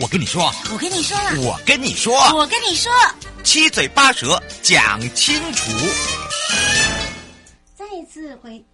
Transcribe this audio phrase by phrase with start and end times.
[0.00, 2.90] 我跟你说，我跟你说，我跟你说，我跟你说，
[3.44, 5.70] 七嘴八舌讲清楚。
[7.76, 8.64] 再一次回。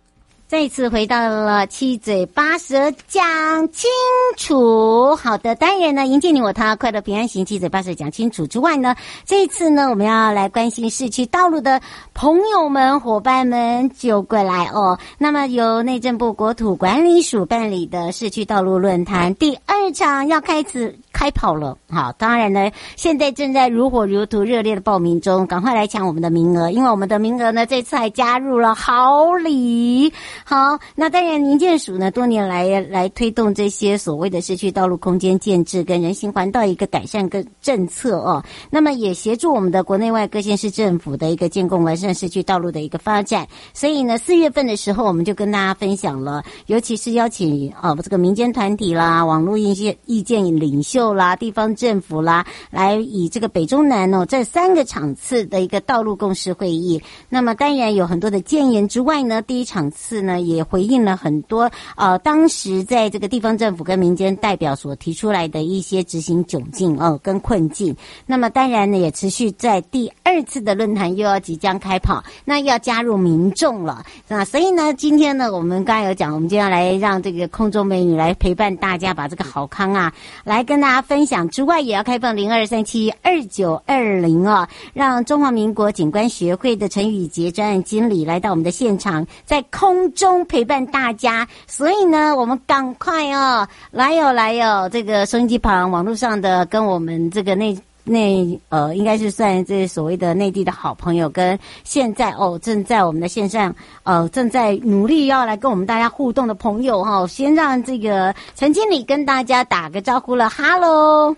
[0.49, 3.91] 再次回到了七嘴八舌讲清
[4.39, 5.15] 楚。
[5.15, 8.97] 好的，当然呢，迎接你我他，快乐平安行，七嘴八舌讲清楚之外呢，
[9.27, 11.83] 这一次呢，我们要来关心市区道路的
[12.15, 14.99] 朋友们、伙伴们就过来哦。
[15.19, 21.77] 那么由内政部国土管理署办理的市区道路论坛第二场要开始开跑了。
[21.91, 30.11] 好，当然呢，现在正在如火如荼、热烈的报名中，赶快来抢我们的名额，因为我们的名额呢，这次还加入了好礼。
[30.45, 43.47] 好，那当然，营建署呢多年来来推动这些所谓的市区道路空间建制跟人行环道一个改善跟政策哦，那么也协助我们的国内外各县市政府的一个建构完善市区道路的一个发展。
[43.75, 57.03] 所以呢，四月份的时候，我们就跟大家分享了，尤其是邀请哦这个民间团体啦、网络一些意见领袖啦、地方政府啦，来以这个北中南哦这三个场次的一个道路共识会议。
[57.29, 60.28] 那么当然有很多的建言之外呢，第一场次呢。
[60.37, 67.97] 也回应了很多呃，当时在这个地方政府跟民间代表所提出来的一些执行窘境哦、跟困境。
[68.27, 74.05] 那么当然呢，也持续在第二次的论坛又要即将开跑，那又要加入民众了。
[74.27, 80.13] 那所以呢，今天呢，我们刚才有讲，我们就要来让这个空中美女来陪伴大家，把这个好康啊
[80.45, 90.39] 来跟大家分享之外，也要开放零二三七二九二零啊，让中华民国景观学会的陈宇杰专案经理来到我们的现场，在空中。
[90.49, 103.75] 陪伴大家，所以呢，我们赶快哦，来哟来哟，这个收音机旁、网络上的跟我们这个内内呃，应该是算这所谓的内地的好朋友，跟现在哦正在我们的线上
[104.05, 111.37] 呃正在努力要来跟我们大家互动的朋友哈、先让这个陈经理跟大家打个招呼了，哈喽。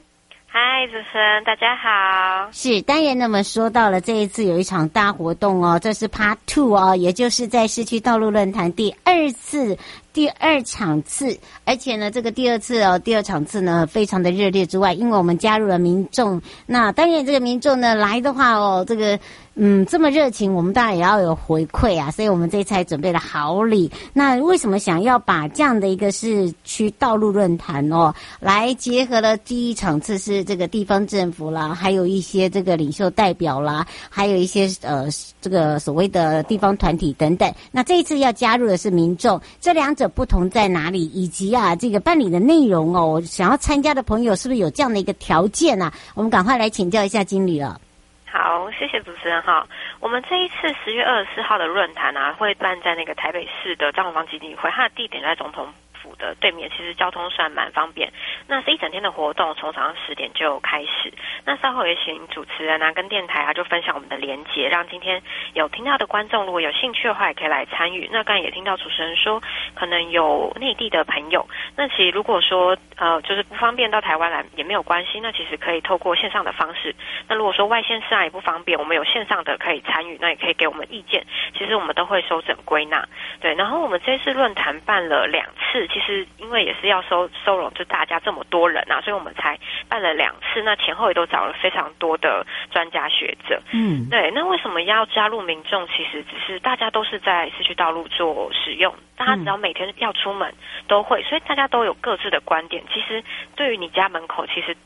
[0.53, 2.51] 嗨，主持人，大家好。
[2.51, 9.79] 是，当然，那么说到了这一次有一场大活动哦，这是 Part Two 哦，也就是在市区道路论坛第二次。
[10.13, 19.17] 第二场次，而且呢，这个第二次哦，第二场次呢，非常的热烈之外，因为我们加入了民众，那当然这个民众呢来的话哦，这个
[19.55, 23.89] 嗯这么热情，我们当然也要有回馈啊，所以我们这次还准备了好礼。
[24.13, 35.07] 那为什么想要把这样的一个市区道路论坛哦，来结合了第一场次是这个地方政府啦，还有一些这个领袖代表啦，还有一些呃
[35.41, 37.53] 这个所谓的地方团体等等。
[37.71, 39.95] 那这一次要加入的是民众，这两。
[40.01, 41.05] 这不同在哪里？
[41.13, 45.93] 以及啊，这个办理的内容哦，想要参加的朋友是不是有这样的一个条件呢、啊？
[46.15, 47.79] 我们赶快来请教一下经理了。
[48.25, 49.67] 好，谢谢主持人哈。
[50.01, 55.67] 我们这一次十月二十四号的论坛啊，会办在那个台北市的彰化基金会，它的地点在总统
[56.03, 58.13] 府的对面，其实交通算蛮方便。
[58.47, 61.13] 那是一整天的活动，从早上十点就开始。
[61.45, 65.23] 那稍后也请主持人啊跟电台啊就分享我们的连结，让今天
[65.55, 68.09] 有听到的观众如果有兴趣的话，也可以来参与。
[68.11, 69.41] 那刚才也听到主持人说，
[69.75, 71.47] 可能有内地的朋友，
[71.77, 76.95] 那其实如果说呃就是不方便到台湾来也没有关系，那其实可以透过线上的方式。
[77.29, 81.25] 那如果说外线市啊也不方便，我们有线上的可以参与，那也可以给我们意见。
[81.57, 83.07] 其实我们都会收整归纳。
[83.41, 85.89] 对，然后我们这次论坛办了两次。
[85.93, 89.59] 其实因为也是要收收容，就大家这么多人啊，所以我们才
[89.89, 90.63] 办了两次。
[90.63, 93.61] 那前后也都找了非常多的专家学者。
[93.73, 94.31] 嗯，对。
[94.31, 95.87] 那为什么要加入民众？
[95.89, 100.55] 其实只是大家都是在市区道路做使用，大家只要每天要出门
[100.87, 102.83] 都会，所以大家都有各自的观点。
[102.93, 103.23] 其实
[103.57, 104.77] 对于你家门口，其实。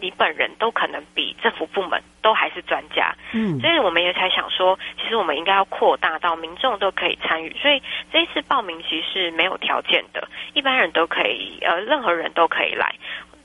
[0.00, 7.54] 你本人都可能比政府部门都还是专家，嗯，所以我们也才想说，其实我们应该要扩大到民众都可以参与。
[7.60, 7.82] 所以
[8.12, 12.94] 这一次报名其实是没有条件的，一般人都可以，呃，任何人都可以来。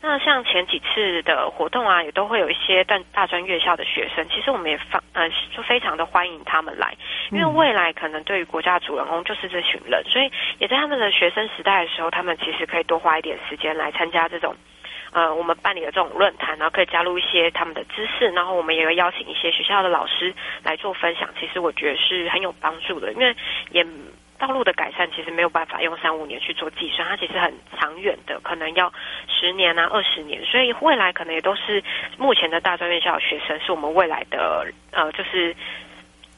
[0.06, 6.94] 那像前几次的活动啊，也都会有一些大大专院校的学生，其实我们也放呃就非常的欢迎他们来，
[7.31, 14.53] 因为未来可能对于国家的主人公就是这群人，所以也在他们的学生时代的时候，他们其实可以多花一点时间来参加这种。
[15.14, 20.34] 呃，我们办理的这种论坛，然后可以加入一些他们的知识，然后我们也会邀请一些学校的老师
[20.64, 21.30] 来做分享。
[21.40, 23.36] 其实我觉得是很有帮助的，因为
[23.72, 23.86] 也
[24.40, 28.92] 道路的改善其实没有办法用三五年去做计算，它其实很长远的，可能要
[29.28, 31.84] 十年啊、二十年，所以未来可能也都是
[32.18, 35.56] 目前的大专院校的学生，是我们未来的呃，就是。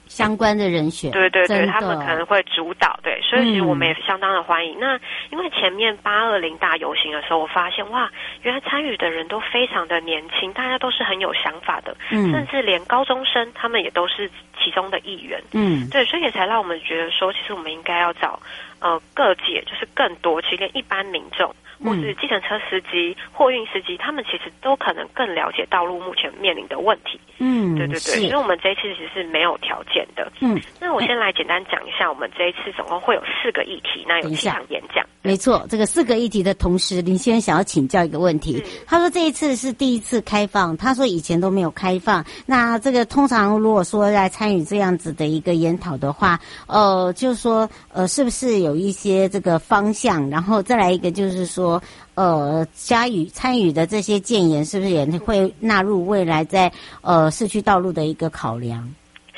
[0.08, 4.78] 相关的人选，对对对，他们可能会主导，对，所以其实我们也相当的欢迎。
[4.78, 5.00] 嗯、那
[5.32, 8.10] 因为前面八二零大游行的时候，我发现哇，
[8.44, 14.30] 原来参与的人都非常的年轻，大家都是很有想法的，嗯，甚至连高中生他们也都是
[14.64, 18.40] 其中的一员，嗯，对，所以也才让我们觉得说，其实我们应该要找
[18.80, 21.54] 呃各界，就是更多，其实连一般民众。
[21.84, 27.20] 或是计程车司机、货运司机，他们其实都可能更了解道路目前面临的问题。
[27.38, 30.32] 嗯，对对对，所以我们这一次其实是没有条件的。
[30.40, 35.06] 嗯，那我先来简单讲一下，我们这一次总共会有四个议题，那有七场演讲。
[35.22, 38.64] 没错，这个四个议题的同时，林先生想要请教一个问题。
[38.88, 42.24] 他说这一次是第一次开放，他说以前都没有开放。
[42.46, 50.30] 那这个通常如果说来参与这样子的一个研讨的话，呃，就是说呃，是不是有一些这个方向？
[50.30, 51.82] 然后再来一个就是说，说
[52.14, 56.72] 呃，加与参与的这些建言，是不是也会纳入未来在
[57.02, 58.88] 呃市区道路的一个考量？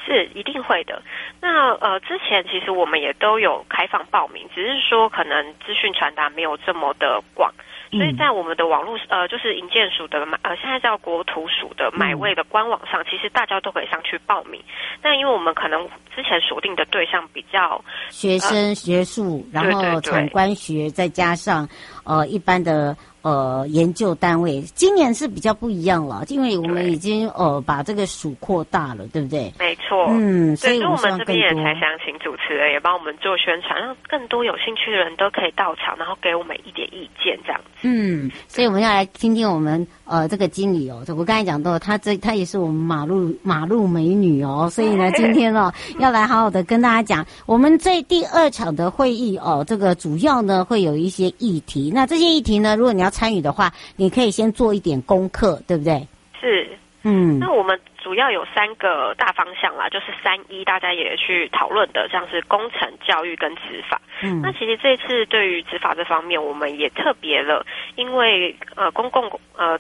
[0.08, 1.02] 是一定会的。
[1.42, 7.54] 那呃，之前其实我们也都有开放报名，只是说可能资讯传达没有这么的广，
[7.92, 14.64] 所以在我们的网络呃，就是营建署的买呃，现在叫国土署的买位的官网上，其实大家都可以上去报名。
[15.02, 21.68] 但因为我们可能之前锁定的对象比较学生、学术，然后产官学，再加上
[22.06, 22.96] 呃一般的。
[23.28, 29.52] 呃，研究单位今年是比较不一样了，因为我们已经呃把这个数扩大了，对不对？
[29.60, 37.68] 没错，嗯，所以我们这边也才想请主持人也帮我们做宣传，让更多有兴趣的人都可以到场，然后给我们一点意见，这样子。
[37.82, 53.08] 嗯，所以我们要来听听我们呃这个经理哦，我刚才讲到，她这她也是我们马路马路美女哦，所以呢， 今天哦要来好好的跟大家讲，我们这第二场的会议哦，这个主要呢会有一些议题，那这些议题呢，如果你要。
[53.18, 56.08] 参与的话，你可以先做一点功课，对不对？
[56.40, 56.70] 是，
[57.02, 57.40] 嗯。
[57.40, 64.00] 那我们主要有三个大方向啦，就是三一，大家也去讨论的，像是工程、教育跟执法。
[64.22, 64.40] 嗯。
[64.44, 67.66] 那其实这次对于执法这方面，我们也特别了，
[67.96, 69.24] 因为呃，公共
[69.56, 69.80] 呃。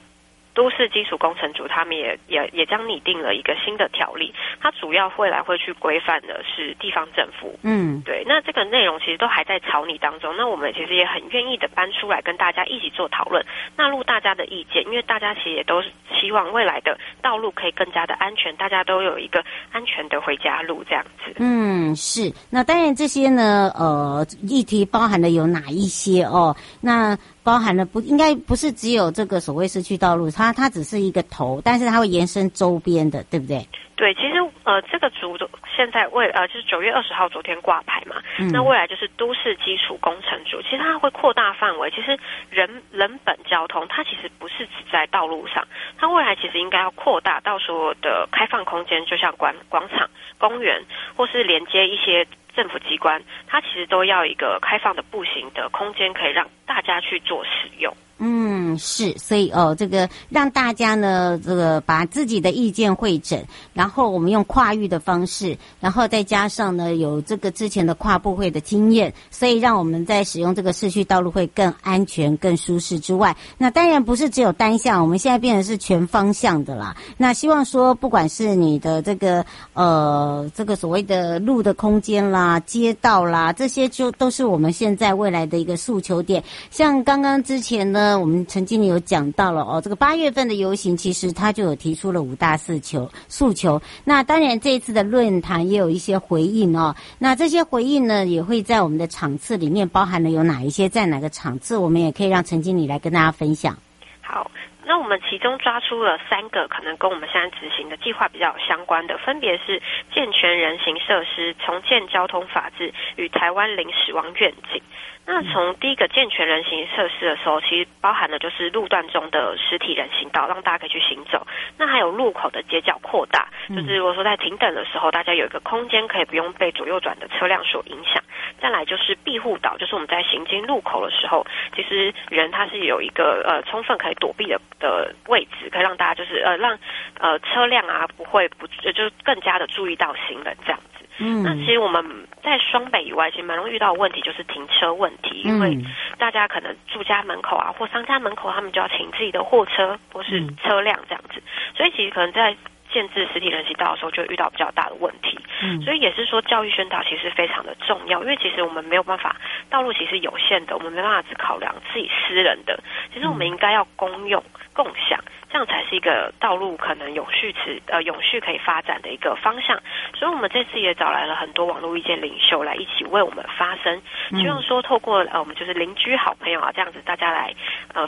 [0.57, 7.53] 都市基础工程组他们也也也将拟定了一个新的条例，它主要会来会去规范的是地方政府。
[7.61, 8.23] 嗯，对。
[8.25, 10.35] 那这个内容其实都还在草拟当中。
[10.35, 13.45] 那我们其实也很愿意的搬出来跟大家一起做讨论，
[13.75, 21.35] 纳入大家的意见，因为大家其实也都是希望未来的道路可以更加的安全，大家都有一个安全的回家路这样子。
[21.37, 22.33] 嗯，是。
[22.49, 26.55] 那当然这些呢，呃，议题包含的有哪一些哦？
[26.81, 27.15] 那
[27.47, 33.65] 包含了不应该不是只有这个所谓市区道路，它它只是一个头，但是它会延伸周边的，对不对？
[33.95, 34.33] 对，其实
[34.65, 35.37] 呃，这个组
[35.73, 41.89] 现在未呃就是九月二十号昨天挂牌嘛，嗯、那未来就是都市基础工程组，其实它会扩大范围。
[41.89, 45.65] 其实人人本交通，它其实不是只在道路上，
[45.97, 50.83] 它未来其实应该要扩大到所有的开放空间，就像广广场、公园，
[51.15, 52.27] 或是连接一些。
[52.57, 57.95] 政府机关，它其实都要一个开放的步行的空间，可以让大家去做使用。
[58.19, 76.97] 嗯，是，所以哦，这个让大家呢，这个把自己的意见会诊，然后我们用跨域的方式，然后再加上呢，有这个之前的跨部会的经验，所以让我们在使用这个市区道路会更安全、更舒适之外，那当然不是只有单向，我们现在变成是全方向的啦。
[77.17, 86.43] 那希望说，不管是你的这个呃，这个所谓的路的空间啦、街道啦，这些就都是我们现在未来的一个诉求点。
[86.71, 88.07] 像刚刚之前呢。
[88.17, 93.81] 我们曾经理有讲到了哦，这个八月份的游行，其实他就有提出了五大诉求诉求。
[94.03, 96.93] 那当然这一次的论坛也有一些回应哦。
[97.17, 103.75] 那这些回应呢，也会在我们的场次里面包含了有哪一些，在哪个场次，我们也可以让陈经理来跟大家分享。
[104.21, 104.51] 好，
[104.85, 109.81] 那我们其中抓出了三个可能跟我们现在执行的计划比较相关的，分别是
[110.13, 114.81] 健全人行设施、重建交通法治与台湾零死亡愿景。
[115.29, 121.45] 那从第一个健全人行设施的时候，其实包含的就是路段中的实体人行道，让大家可以去行走。
[121.77, 128.23] 那还有路口的街角扩大，就是如果说在停等的时候，大家有一个空间可以不用被左右转的车辆所影响。
[128.61, 136.79] 再来就是庇护岛，就是我们在行经路口的时候，其实人他是有一个呃充分可以躲避的的位置，可以让大家就是呃让
[137.19, 140.96] 呃车辆啊不会不就更加的注意到行人这样子。
[141.19, 142.03] 嗯，那其实我们
[142.43, 145.77] 在双北以外，其实蛮容易遇到的问题就是停车问题，因为
[146.17, 151.41] 大家可能住家门口啊，或商家门口，他们就要停自己的货车或是车辆这样子，
[151.75, 152.55] 所以其实可能在
[152.93, 155.37] 建制实体人行道的时候，就遇到比较大的问题。
[155.61, 159.35] 嗯，所以也是说教育宣导其实非常的重要，因为其实我们没有办法，
[159.69, 162.79] 道路其实有限的，我们没办法只考量自己私人的，
[163.13, 164.41] 其实我们应该要公用
[164.73, 165.19] 共享。
[165.49, 169.79] 这样才是一个道路可能永续持呃永续可以发展的一个方向，
[170.13, 174.01] 所以我们这次也找来了很多网络意见领袖来一起为我们发声，
[174.31, 177.53] 希望说透过呃我们就是邻居好朋友啊这样子大家来
[177.93, 178.07] 呃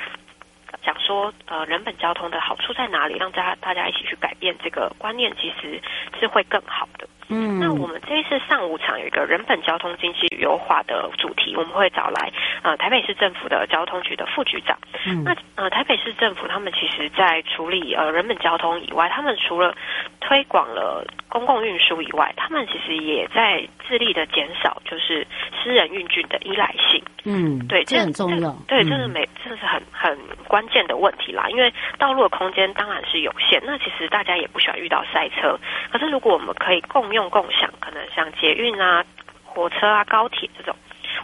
[0.84, 5.81] 讲说呃人本交通的好处在哪里，让大家大家一起去改变这个观念，其实
[6.19, 7.08] 是会更好的。
[7.29, 12.31] 嗯，那我们这一次上午场有一个人本交通经济优化的主题，我们会找来
[12.63, 14.77] 呃台北市政府的交通局的副局长。
[15.05, 19.75] 嗯，那呃台北市政府他们其实在处理呃人本交通以外，他们除了
[20.19, 27.03] 推广了公共运输以外，他们其实也在致力的减少就是私人运具的依赖性。
[27.25, 28.55] 嗯，对，这很重要。
[28.67, 30.17] 对，这是没，这是很很
[30.48, 31.50] 关键的问题啦。
[31.50, 35.60] 因为道路的空间当然是有限，那其实大家也不喜欢遇到塞车。
[35.91, 39.03] 可是如果我们可以共用共享，可能像捷运啊、
[39.43, 40.74] 火车啊、高铁这种，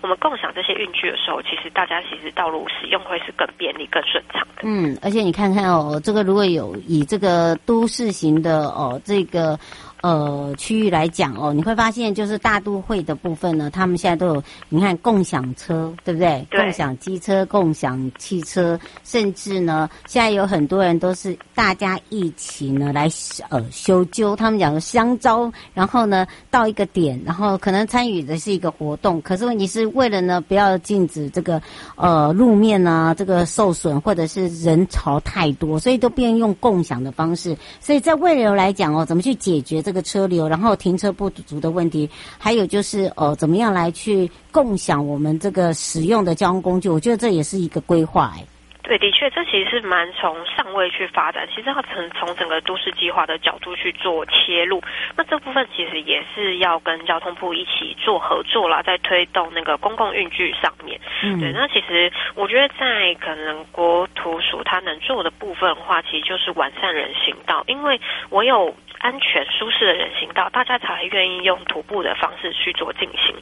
[0.01, 4.63] 我们共享这些运具的时候，其实大家其实道路使用会是更便利、更顺畅的。
[4.63, 9.57] 嗯，而且你看看哦，这个如果有以这个都市型的哦，这个。
[10.05, 16.45] 呃，区域来讲哦，你会发现就是大都会的部分呢，他们现在都有，你看共享车，对不对？
[16.51, 16.62] 对。
[16.62, 23.09] 共享机车、共享汽车，甚至呢，现在有很多人都是大家一起呢来
[23.50, 31.59] 呃修揪，他们讲的相招，然后呢到一个点，然后可能参与的是一个活动，可是问题是为了呢不要禁止这个
[31.95, 37.57] 呃路面呢、啊、这个受损或者是人潮太多，所以都变用共享的方式。
[37.79, 39.94] 所以在未来来讲哦，怎么去解决这个？
[39.95, 46.89] 这个车流，然后停车不足的问题，还有就是呃，怎么样来去共享我们这个使用的交通工具？
[46.89, 48.43] 我觉得这也是一个规划哎。
[48.83, 54.79] 对，的确，这其实是蛮从上位去发展，其实要从从整个都市计划的角度去做切入。
[55.17, 60.99] 那这部分其实也是要跟交通部一起做合作啦，在推动那个公共运具上面。
[61.23, 61.51] 嗯，对。
[61.51, 68.01] 那其实我觉得在可能国土署它能做的部分的话，其实就是完善人行道，因为
[68.32, 68.75] 我有。
[68.98, 73.36] 安全舒适的人行道，大家才愿意用徒步的方式去做进行。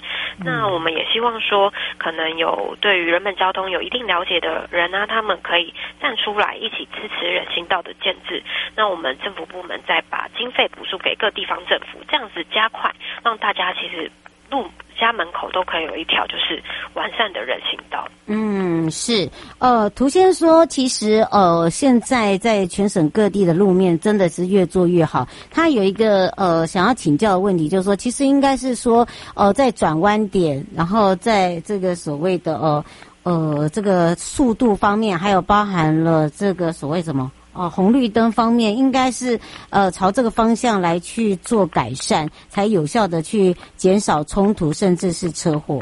[0.44, 8.44] 那我们也希望说，可能有对于人本交通有一定了解的人呢、啊，他们可以站出来一起支持人行道的建制。
[8.76, 12.92] 那我们政府部门再把经费补助给各地方政府，这样子加快，
[13.24, 14.12] 让大家其实
[14.54, 14.70] 路。
[14.96, 18.08] 家门口都可以有一条就是完善的人行道。
[18.28, 19.28] 嗯，是。
[19.58, 25.28] 呃，涂先说，其实呃，现在在全省各地的路面真的是越做越好。
[25.52, 32.86] 他有一个呃想要请教的问题，就是说，其实应该是说，呃，在转弯点，然后在这个所谓的呃
[33.24, 37.30] 呃这个速度方面，还有包含了这个所谓什么？
[37.54, 45.82] 啊，红绿灯方面应该是呃朝这个方向来去做改善，才有效的去减少冲突，甚至是车祸。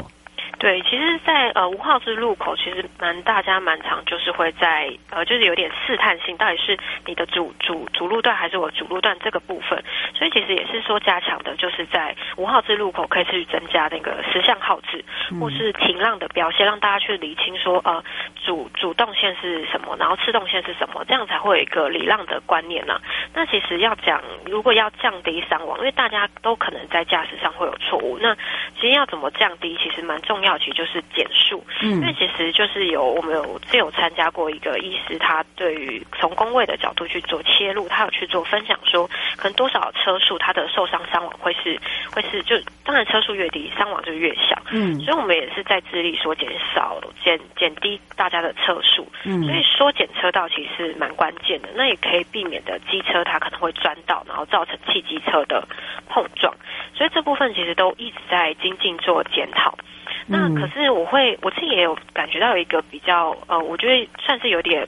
[0.58, 6.76] 对，其实在，呃五号之路口，其实蛮大家蛮常就是会在呃，就是有点试探性，到底是
[7.06, 9.82] 你的主主主路段还是我主路段这个部分，
[10.14, 15.04] 所以其实也是说加强的，就是在五号之路口可以去增加那个实项号志，
[15.40, 18.02] 或是停让的标线，让大家去理清说呃
[18.44, 23.00] 主主动线是什么，然后次动线是什么，这样才会有一个礼让的观念呢、啊。
[23.34, 28.34] 那其实要讲，如果要降低伤亡，因为大家都可能在驾驶上会有错误，那
[28.74, 30.58] 其实要怎么降低，其实蛮重要。
[30.58, 41.78] 其实就是减速，因为其实就是有我们有之前有参加过一个医师，他对于从工位的角度去做切入，他有去做分享说，可能多少车速，他的受伤伤亡会是
[42.14, 44.60] 会是就当然车速越低，伤亡就越小。
[44.70, 49.06] 嗯，所以我们也是在致力说减少减减低大家的车速。
[49.24, 55.66] 嗯，所以说减车道其实蛮关键的，那也可以避免的机车它可能会钻到，然后造成汽机车的
[56.08, 56.54] 碰撞。
[56.94, 59.76] 所以这部分其实都一直在精进做检讨。
[60.26, 64.86] 那可是我会我自己也有感觉到有一个比较呃，我觉得算是有点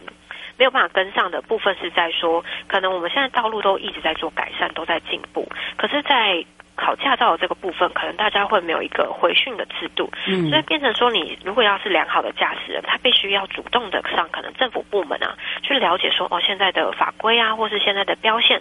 [0.56, 5.48] 没有办法跟上的部分是在说，可能我们现在道路都一直在做改善，都在进步。
[5.76, 6.44] 可是，在
[6.76, 18.60] 考驾照的这个部分，可能大家会没有一个回训的制度，嗯，所以变成说，你如果要是良好的驾驶人，他必须要主动的上可能政府部门啊，去了解说哦，现在的法规啊，或是现在的标线。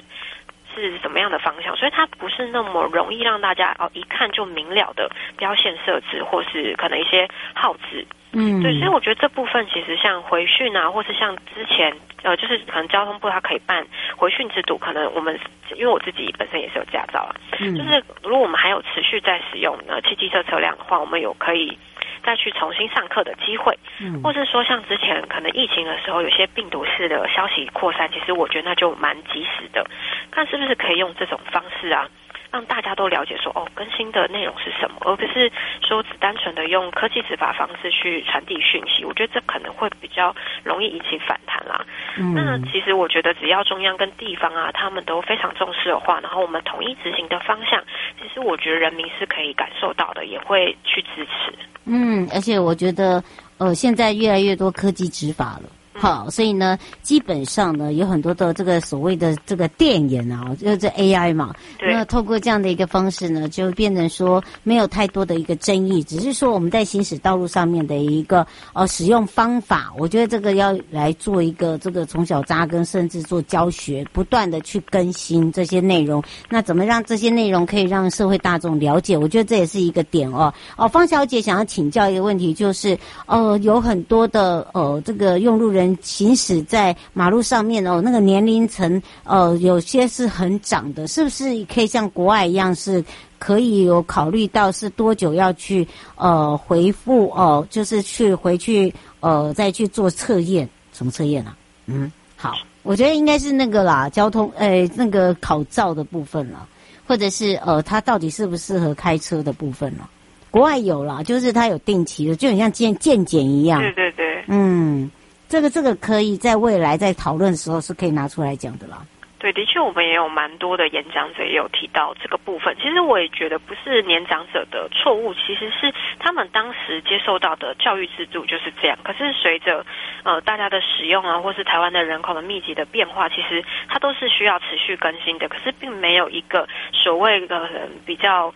[0.75, 1.75] 是什么样的方向？
[1.75, 8.05] 所以它不是那么容易让大家哦一看就明了的标线设置，或是可能一些号字。
[8.35, 13.85] 嗯，对，所以我觉得这部分其实像回训啊，或是像之前呃，就是可能交通部它可以办
[14.17, 15.39] 回训制度，可能我们
[15.75, 21.77] 因为我自己本身也是有驾照啊，嗯，就是如果我们还有持续在使用呢汽机车车辆的话，我们有可以。
[22.23, 23.77] 再去重新上课的机会，
[24.23, 29.85] 或是说像之前可能疫情的时候，有些病毒式的消息扩散，其实我觉得那就蛮及时的。
[30.31, 32.09] 看是不是可以用这种方式啊，
[32.53, 39.03] 让大家都了解说哦，更新的内容是什么，而不是说只单纯的用科技执法方式去传递讯息。
[39.03, 40.33] 我觉得这可能会比较
[40.63, 41.83] 容易引起反弹啦。
[42.15, 42.35] 嗯。
[42.35, 47.83] 那其实我觉得只要中央跟地方啊，他们都非常重视的话，然后我们统一执行的方向，
[48.21, 51.51] 其实我觉得人民是可以感受到的，也会去支持。
[51.85, 53.23] 嗯，而且我觉得，
[53.57, 55.69] 呃，现在越来越多科技执法了。
[55.95, 61.53] 好，所以呢，基本上呢，有很多的这个所谓的这个电眼啊，就是 AI 嘛。
[61.77, 61.93] 对。
[61.93, 76.21] 那透过这样的一个方式呢，就变成说没有太多的一个争议，只是说我们在行驶道路上面的一个呃使用方法，我觉得这个要来做一个这个从小扎根，甚至做教学，不断的去更新这些内容。
[76.49, 79.15] 那怎么让这些内容可以让社会大众了解？
[79.15, 80.51] 我觉得这也是一个点哦。
[80.75, 82.97] 哦，方小姐想要请教一个问题，就是
[83.27, 85.82] 呃，有很多的呃这个用路人。
[86.01, 93.03] 行驶在马路上面哦，那个年龄层呃，有些是很长的，是不是可以像国外一样，是
[93.39, 101.55] 可以有考虑到是多久要去呃回复哦、呃，就是去回去呃再去做测验，什么测验啊？
[101.87, 106.67] 嗯，好，我觉得应该是那个啦，交通诶、呃、那个考照的部分了，
[107.05, 110.09] 或者是呃他到底适不适合开车的部分了。
[110.49, 113.81] 国外有啦，就是他有定期的，就很像健健检一样。
[113.81, 115.09] 对对对，嗯。
[115.53, 118.97] 这个这个可以在未来在讨论的时候是可以拿出来讲的啦。
[119.37, 122.75] 对，的确，我们也有蛮多的演讲者也有提到这个部分。
[122.81, 128.97] 其实我也觉得不是年长者的错误，其实是他们当时接受到的教育制度就是这样。
[129.03, 129.85] 可是随着
[130.23, 135.47] 呃大家的使用啊，或是台湾的人口的密集的变化，其实它都是需要持续更新的。
[135.47, 137.69] 可是并没有一个所谓的
[138.07, 138.51] 比较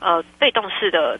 [0.00, 1.16] 呃被动式的。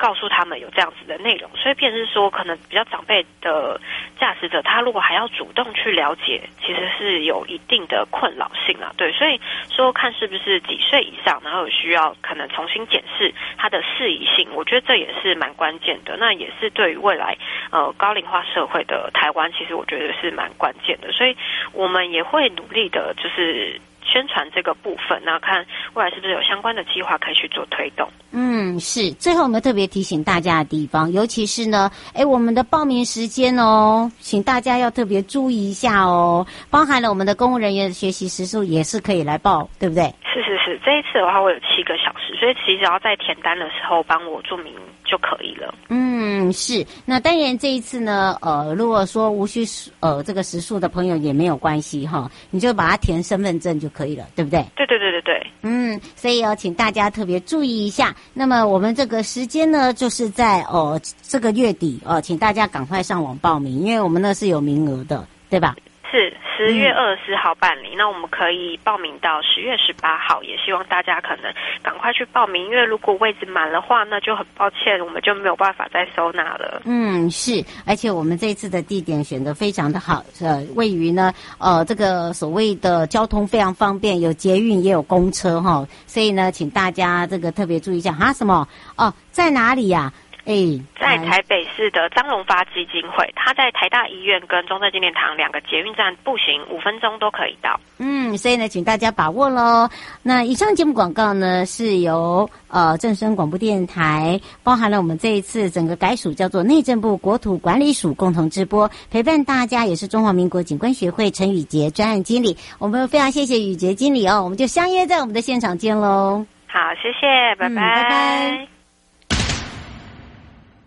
[0.00, 3.78] 告诉他们有这样子的内容，所以便是说，可能比较长辈的
[4.18, 8.90] 驾驶者，他如果还要主动去了解，其实是有一定的困扰性啊。
[8.96, 9.38] 对，所以
[9.68, 16.16] 说看是不是几岁以上，然后有需要可能重新检视它的适宜性，我觉得这也是蛮关键的。
[16.16, 17.36] 那也是对于未来
[17.70, 21.12] 呃高龄化社会的台湾，其实我觉得是蛮关键的。
[21.12, 21.36] 所以
[21.74, 23.78] 我们也会努力的，就是。
[24.10, 25.64] 宣传这个部分，那看
[25.94, 28.08] 未来是不是有相关的计划可以去做推动？
[28.32, 29.10] 嗯，是。
[29.12, 36.46] 最后我们特别提醒大家的地方，尤其是呢，哎，我们的报名时间哦，请大家要特别注意一下哦。
[36.70, 40.12] 包含了我们的公务人员的学习时数也是可以来报，对不对？
[40.32, 44.74] 是是是，这一次的话会有七个小时，所以其实只要在填单的时候帮我注明
[45.10, 45.74] 就可以了。
[45.88, 46.86] 嗯，是。
[47.04, 49.64] 那当然这一次呢，呃，如果说无需
[49.98, 54.64] 呃这个食宿的朋友也没有关系哈，你就把它填身份证就可以了，对不对？
[54.76, 55.46] 对对对对对。
[55.62, 58.14] 嗯，所以要请大家特别注意一下。
[58.32, 65.74] 那么我们这个时间呢，就是在哦、呃、这个月底哦、呃，请大家赶快上网报名，因为我们那是有名额的，对吧？
[66.10, 71.50] 是十月二十四号办理，嗯，那我们可以报名到十月十八号，也希望大家可能
[71.82, 76.82] 赶快去报名，因为如果位置满的话，那就很抱歉，我们就没有办法再收纳了。
[76.84, 90.12] 嗯，是，而且我们这次的地点选的非常的好，呃，位于呢，呃，这个所谓的交通非常方便，有捷运也有公车哈，所以呢，请大家这个特别注意一下哈，什么哦，在哪里呀，啊？
[90.46, 90.54] 哎，
[90.98, 97.78] 在台北市的张荣发基金会，他在台大医院跟中正纪念堂两个捷运站步行五分钟都可以到。
[97.98, 99.88] 嗯，所以呢，请大家把握喽。
[100.22, 112.56] 那以上节目广告呢，是由呃正声广播电台，包含了我们这一次整个改署叫做内政部国土管理署共同直播，陪伴大家也是中华民国景观学会陈宇杰专案经理。
[112.78, 116.44] 我们非常谢谢宇杰经理哦，我们就相约在我们的现场见喽。
[116.66, 118.79] 好，谢谢，拜拜，嗯、拜拜。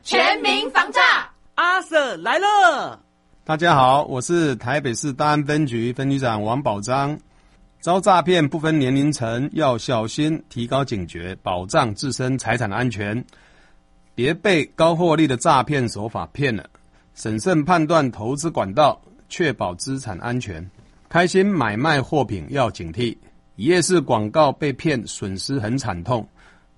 [0.06, 1.00] 全民防诈，
[1.56, 3.00] 阿 Sir 来了。
[3.46, 7.18] 大家好，我是台北市大安分局分局长王宝章。
[7.80, 13.24] 遭诈骗不分年龄层，要小心，提高警觉，保障自身财产安全，
[14.14, 16.66] 别被高获利的诈骗手法骗了。
[17.16, 20.70] 审慎判断投资管道，确保资产安全。
[21.08, 23.18] 开心买卖货品要警惕，
[23.56, 26.28] 一夜式广告被骗，损失很惨痛。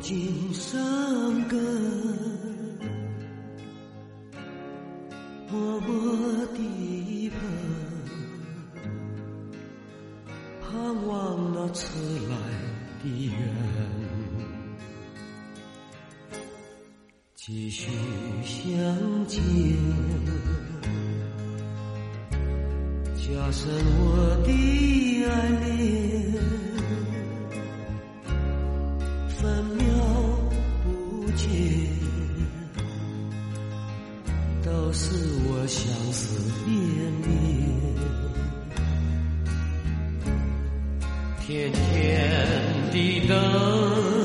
[0.00, 0.80] 尽伤
[1.46, 1.58] 感，
[5.50, 7.38] 默默地盼，
[10.62, 11.86] 盼望那迟
[12.28, 12.34] 来
[13.02, 13.34] 的缘，
[17.34, 17.90] 继续
[18.42, 19.42] 相见，
[23.16, 24.50] 加深我的
[25.26, 25.30] 爱
[25.66, 26.19] 恋。
[41.50, 42.46] 天天
[42.92, 44.19] 的等。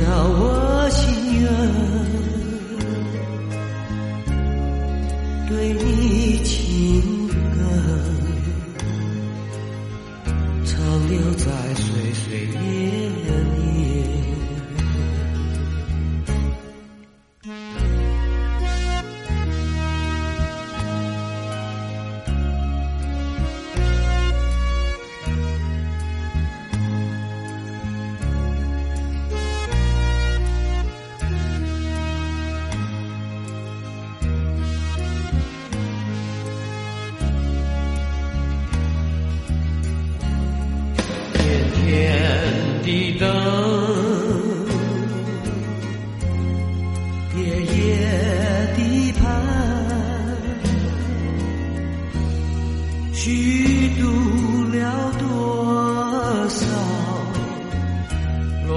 [0.00, 2.43] 了我心愿。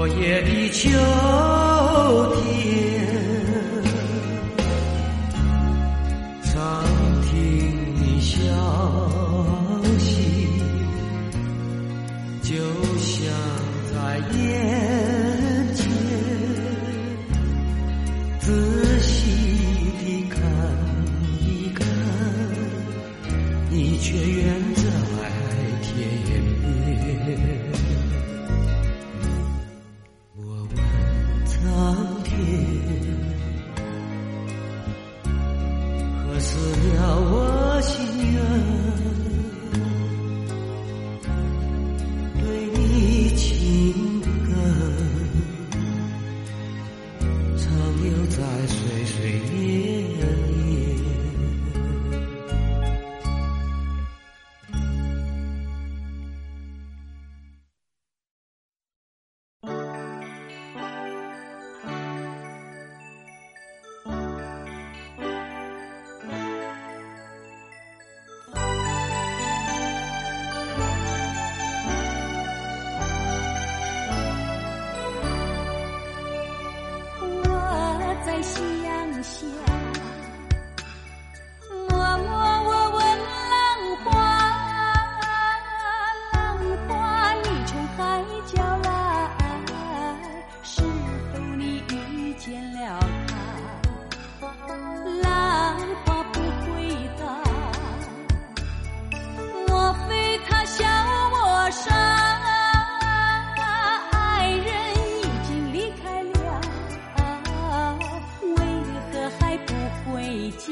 [0.08, 0.88] 五的秋
[2.34, 3.07] 天。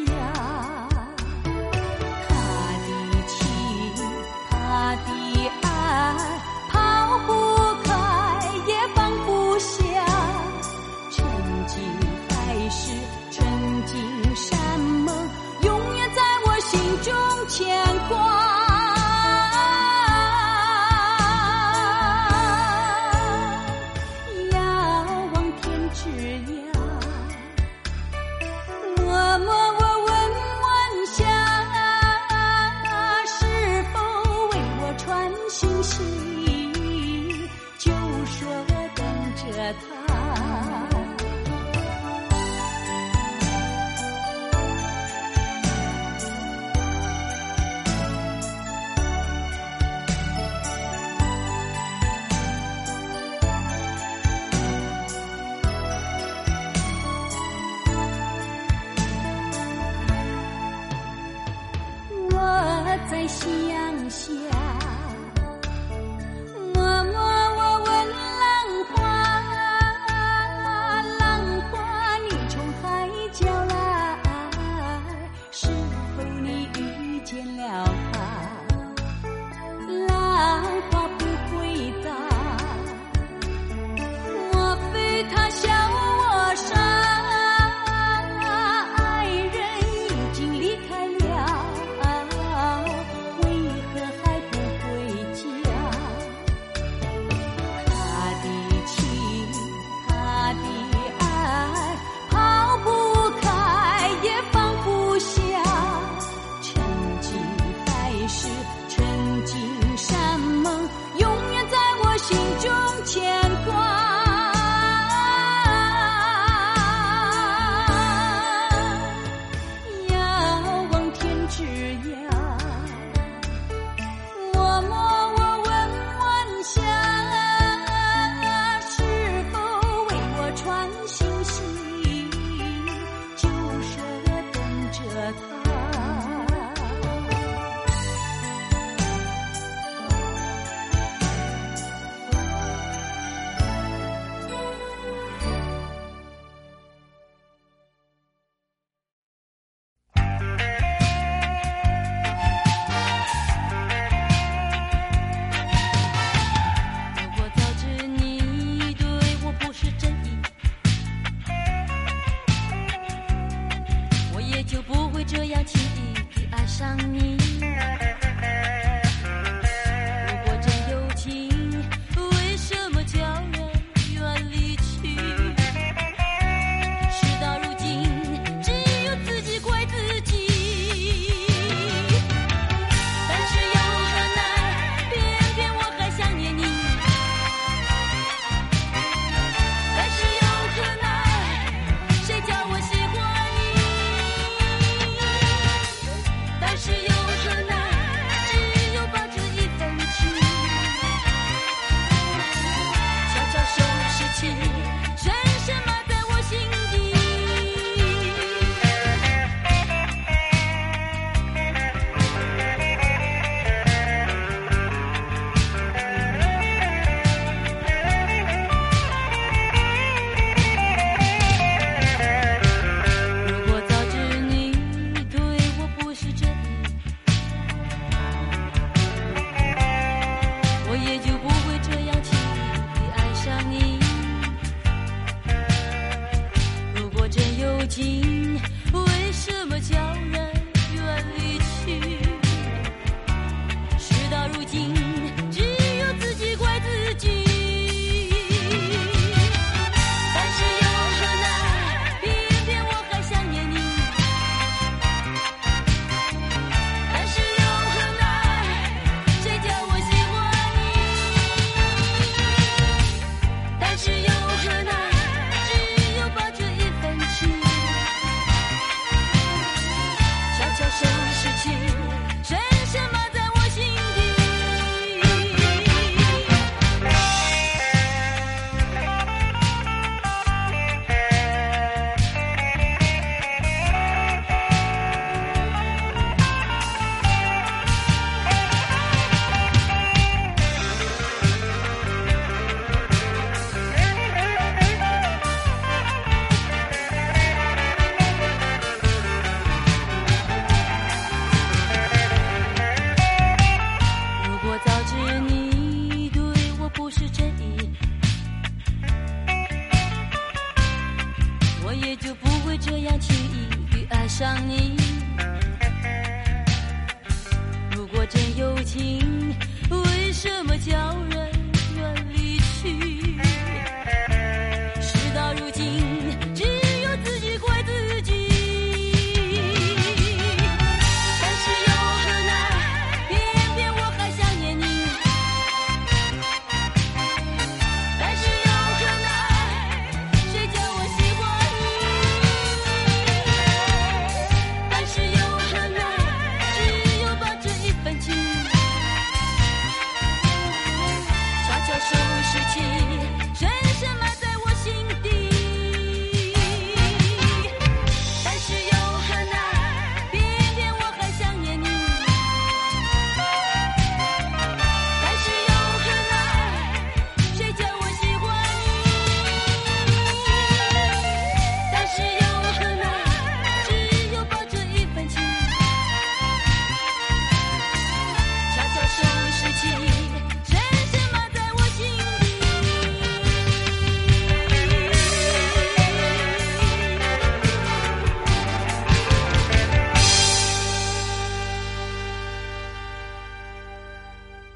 [0.05, 0.56] 家。
[63.27, 63.76] 西呀